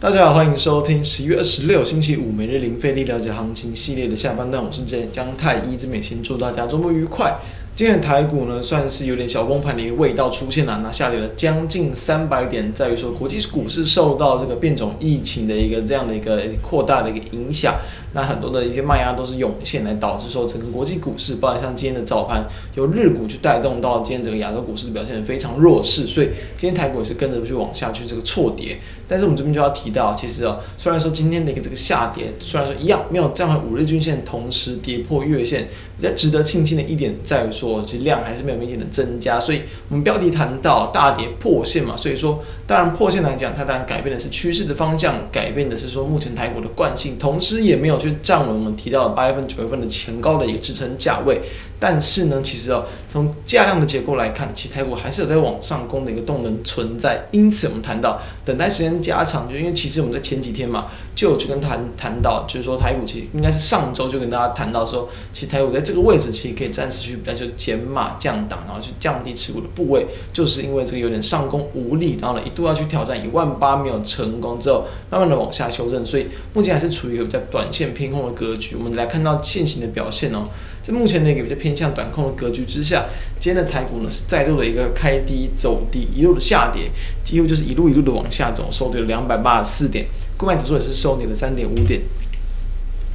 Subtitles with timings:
[0.00, 7.36] 大家好，欢迎收听十一月二十六星期五每日零费力了解行情系列的下半段，我是江太一，这边先祝大家周末愉快。
[7.74, 17.76] 今天的台股呢，算是有点小崩盘的一个味道出现了，那下跌了将近三百点，在于说国际股市受到这个变种疫情的一个这样的一个扩大的一个影响。
[18.14, 22.44] 那很多的一些卖压都是涌现来导致说整个国际股市，包括像今天的早盘
[22.74, 28.78] 由日股去带动到今天整个亚洲股市的表现非常弱势，所以今天台股也是跟着去往下去这个错跌。
[29.10, 35.66] 但是我们这边就要提到，其实哦，虽然说今天的一个这个下跌，虽然说一样没有站回五日均线，同时跌破月线，
[36.00, 39.38] 比较值得庆幸的一点在于说，其实量还是没有明显的增加。
[39.38, 48.00] 所以我们标题谈到大跌破线嘛，所以说当然破线来讲，它当然改变的是趋势的方向，改变的是说目前台股的惯性，同时也没有。
[48.00, 51.38] 去站稳我们提到的八月份、九月份的前高的一个支撑价位，
[51.78, 57.22] 但是呢，其实哦，从价量的结构来看，其实台股还是有在往上攻的一个动能存在。
[57.30, 60.86] 因此，我们谈到等待时间加长，就因为其实我们在前几天嘛，
[61.20, 77.90] 就有去跟谈谈到，就是说台股其实应该是上周就跟大家谈到说，其实台股在这个位置其实可以暂时去，比较就减码降档，然后去降低持股的部位，就是因为这个有点上攻无力，然后呢一度要去挑战一万八没有成功之后，慢慢的往下修正，所以目前还是处于一个比较短线。
[77.92, 80.44] 偏空的格局，我们来看到现行的表现哦，
[80.82, 83.06] 在目前的一个比较偏向短空的格局之下，
[83.38, 86.90] 今天的台股呢是再度的一个开低走低，一路的下跌，
[87.22, 92.00] 几乎就是一路一路的往下走，收跌了两百八十四点，柜买指数也是收跌了三点五点。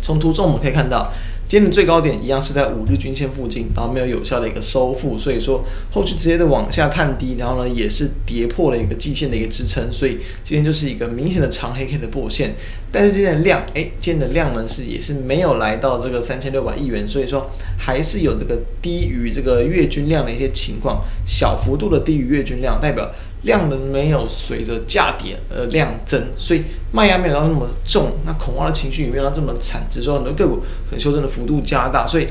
[0.02, 1.11] 从图中我们可以看到。
[1.47, 12.55] 今天的最高点一样是在五日均线附近，然后没有有效的一个收复，所以说后续直接的往下探低，然后呢也是跌破了一个季线的一个支撑，所以今天就是一个明显的长黑 K 的破线。
[12.91, 23.11] 但是今天的量，哎，今天的量呢是也是没有来到这个三千六百亿元，所以说还是有这个低于这个月均量的一些情况，小幅度的低于月均量，代表。
[23.45, 30.58] 量能没有随着价点而量增，所以卖压没有到那么重，那恐慌的情绪也没有到这么惨，只是说很多个股
[30.89, 32.25] 可能修正的幅度加大，所以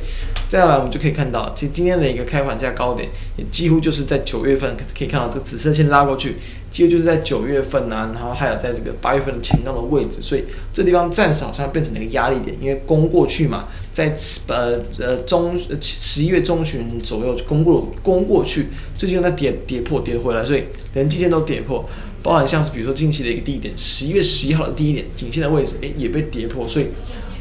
[0.48, 6.36] 接下来我们就可以看到，其实今天的一个开盘价高点也几乎就是在九月份可以看到这个紫色线拉过去，
[6.74, 10.42] 几乎就是在九月份啊，然后还有在这个八月份的前高的位置，所以
[10.72, 14.12] 这地方暂时好像变成了一个压力点，因为攻过去嘛，在
[14.48, 18.66] 呃呃中十一月中旬左右攻过攻过去，
[18.98, 20.64] 最近又在跌跌破跌回来，所以。
[20.94, 21.84] 连季线都跌破，
[22.22, 26.86] 包含像是比如说近期的一个低点，十一月十一号的低点，颈线的位置，诶也被跌破，所以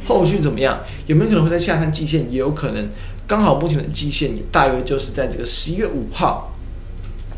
[0.08, 0.80] 后续怎么样？
[1.06, 2.26] 有没有可能会在下探季线？
[2.32, 2.90] 也有可能，
[3.28, 6.52] 刚好目前的季线也大约就是在这个十一月五号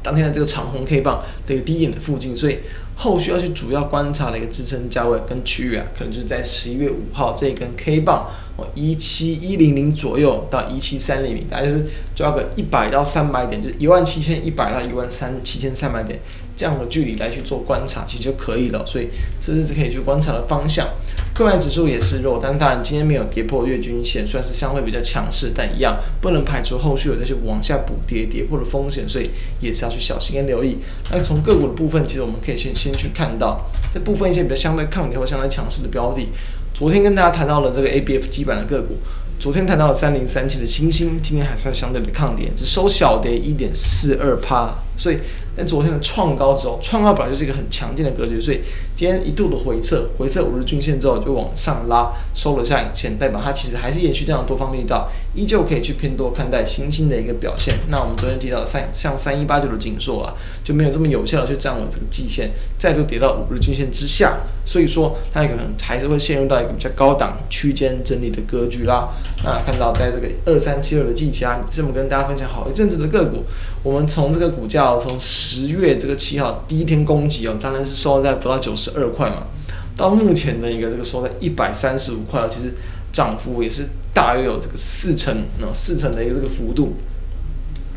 [0.05, 2.59] 当天的这个长红 K 棒的一个低点的附近，所以
[2.95, 11.83] 后续要去主要观察的一个支撑价位跟区域啊，可能就是在十一月五号这一根 K 棒哦一七一零零左右到一七三零零，大概是
[12.15, 16.19] 抓个一百到三百点，就是一万七千一百到一万三七千三百点。
[16.55, 18.85] 这样的距离来去做观察，其实就可以了。
[18.85, 19.09] 所以
[19.41, 20.87] 这是可以去观察的方向。
[21.35, 29.29] 柜买指数也是弱，但当然今天没有跌破月均线，算是相对比较强势，但一样不能排除后续有再去往下补跌跌破的风险，所以
[29.59, 30.77] 也是要去小心跟留意。
[31.11, 36.29] 那从个股的部分，其实我们可以先先去看到这部分一些比较相对抗跌或相对强势的标的。
[36.73, 38.95] 昨天跟大家谈到了这个 ABF 基板的个股，
[39.37, 45.17] 昨天谈到了三零三七的欣兴，今天还算相对的抗跌，只收小跌一点四二趴，所以。
[45.57, 48.61] 但昨天的创高之后，创高本来就是一个很强劲的格局，所以
[48.95, 57.75] 今天一度的回撤，回撤五日均线之后就往上拉，收了下影线，代表它其实还是延续这样多方力道，依旧可以去偏多看待新兴的一个表现。
[57.89, 69.09] 那我们昨天提到三像三一八九的景硕啊，就没有这么有效的去站稳这个季线，再度跌到五日均线之下，所以说它可能还是会陷入到一个比较高档区间整理的格局啦。
[69.43, 73.43] 那看到在这个二三七二的技嘉，这么跟大家分享好一阵子的个股，
[73.83, 79.43] 我们从这个股价从十月这个七号第一天攻击哦，当然是收在不到九十二块嘛，
[79.95, 82.73] 到目前的一个这个收在一百三十五块，其实
[83.15, 86.95] 涨幅也是大约有这个四成，那四成的一个这个幅度，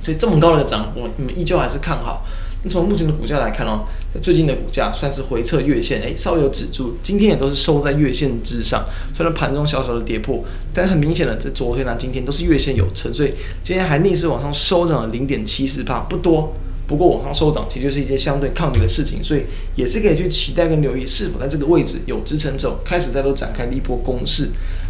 [0.00, 2.24] 所以这么高的涨幅，你们依旧还是看好。
[2.62, 3.84] 那从目前的股价来看哦，
[4.14, 8.84] 在最近的股价算是回撤月线，诶，稍微有止住，今天也都是收在月线之上。
[9.12, 13.34] 虽然盘中小小的跌破，但很明显的，在昨天啊、今天都是月线有撑，所以
[13.64, 16.54] 今天还逆势往上收涨了零点七四帕，不多。
[16.86, 19.42] 不过往上收涨，其实就是一件相对抗跌的事情，所以
[19.74, 24.48] 也是可以去期待跟留意，是否在这个位置有支撑之后，开始再度展开一波攻势。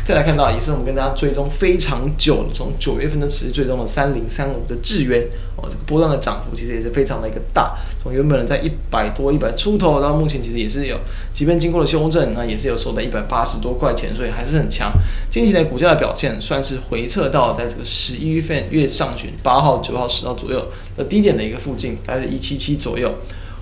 [0.09, 5.21] 再来看到，也是我们跟大家追踪非常久的，从九月份的持续追踪的三零三五的智原
[5.55, 10.99] 哦，这个波段的涨幅其实也是非常的一个大，从原本的在一百多、一百出头，到目前其实也是有，
[11.35, 14.91] 即便经过了修正，那也是有收在一百八十多块钱，所以还是很强。
[15.31, 20.67] 近期的股价的表现算是回测到在这个十一月份月上旬八号、九号、十号左右
[20.97, 23.13] 的低点的一个附近，大概是一七七左右。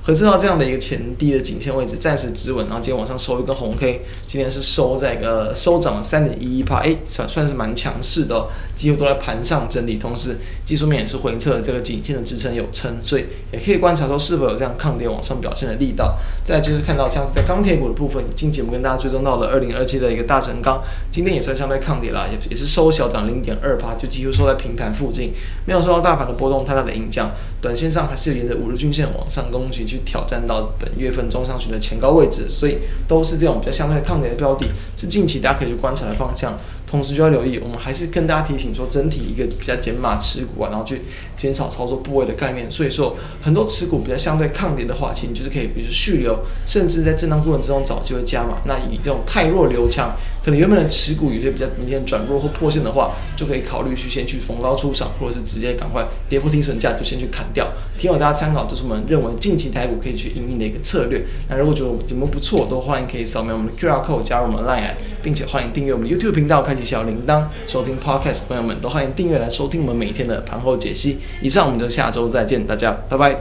[0.07, 16.17] 可知道这样的一个前低的颈线位置暂时止稳，然后今天往上收一根红 K，今天是收在一个收涨了三点一一趴，哎，算算是蛮强势的，几乎都在盘上整理，同时技术面也是回测了这个颈线的支撑有撑，所以也可以观察说是否有这样抗跌往上表现的力道。
[16.45, 20.81] 再就是看到像是在钢铁股的部分，近节目跟大家追踪到了二零二七的一个大成钢，
[21.11, 25.33] 今天也算相对抗跌了，也也是收小涨零点二趴，就几乎收在平盘附近，
[25.65, 27.33] 没有受到大盘的波动太大的影响，
[27.67, 30.73] 短线上还是有沿着五日均线往上攻击去挑战到。
[30.79, 32.79] 本月份中上旬的前高位置，所以
[33.09, 34.67] 都是这种比较相对抗跌的标的，
[34.97, 36.57] 是近期大家可以去观察的方向。
[36.87, 41.03] 同时就要留意，我们还是跟大家提醒说，整体一个比较减码持股啊，然后去
[41.37, 42.71] 减少操作部位的概念。
[42.71, 48.59] 所以说，很多持股比较相对抗跌的话，其实你就是可以，比如续留，甚至在震荡过程之中找机会加码。
[48.67, 50.15] 那以这种太弱留强，
[50.47, 57.67] 可能原本的持股有些比较明显转弱或破线的话，就可以考虑去先去逢高出场，或者是直接赶快跌破停损价就先去砍掉。
[57.99, 61.25] 提供大家参考，这是我们认为近期台股可以去因应的一个策略。
[61.49, 71.19] 那如果觉得我们节目不错，都欢迎可以扫描我们的 QR code 加入我们的 Line，并且欢迎订阅我们 YouTube 频道，开启小铃铛，收听 Podcast 朋友们都欢迎订阅来收听我们每天的盘后解析。
[71.43, 73.37] 以上，我们就下周再见，大家拜拜。